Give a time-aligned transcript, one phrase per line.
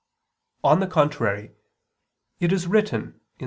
[0.63, 1.51] On the contrary,
[2.39, 3.39] It is written (Ps.